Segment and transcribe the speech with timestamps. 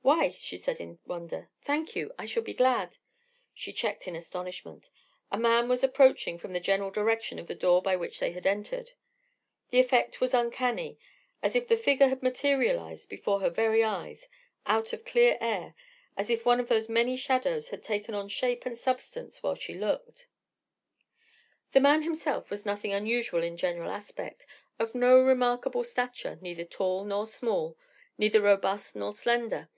[0.00, 2.14] "Why," she said in wonder—"thank you.
[2.18, 2.96] I shall be glad—"
[3.52, 4.88] She checked in astonishment:
[5.30, 8.46] a man was approaching from the general direction of the door by which they had
[8.46, 8.92] entered.
[9.68, 10.98] The effect was uncanny,
[11.42, 14.30] as if the figure had materialized before her very eyes,
[14.64, 15.74] out of clear air,
[16.16, 19.74] as if one of those many shadows had taken on shape and substance while she
[19.74, 20.26] looked.
[21.72, 24.46] The man himself was nothing unusual in general aspect,
[24.78, 27.76] of no remarkable stature, neither tall nor small,
[28.16, 29.68] neither robust nor slender.